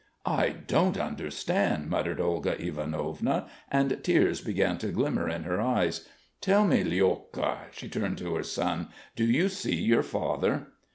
"I 0.25 0.49
don't 0.65 0.97
understand," 0.97 1.87
muttered 1.87 2.19
Olga 2.19 2.59
Ivanovna, 2.59 3.45
and 3.71 4.03
tears 4.03 4.41
began 4.41 4.79
to 4.79 4.87
glimmer 4.91 5.29
in 5.29 5.43
her 5.43 5.61
eyes. 5.61 6.07
"Tell 6.41 6.65
me, 6.65 6.83
Lyolka," 6.83 7.67
she 7.71 7.87
turned 7.87 8.17
to 8.17 8.33
her 8.33 8.41
son, 8.43 8.87
"Do 9.15 9.23
you 9.25 9.47
see 9.47 9.75
your 9.75 10.01
father?" 10.01 10.69